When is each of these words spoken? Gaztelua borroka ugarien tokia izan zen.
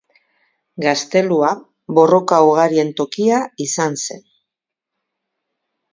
Gaztelua 0.85 1.51
borroka 1.99 2.41
ugarien 2.47 2.91
tokia 3.03 3.45
izan 3.67 4.03
zen. 4.07 4.29